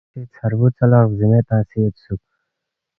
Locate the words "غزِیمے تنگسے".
1.09-1.75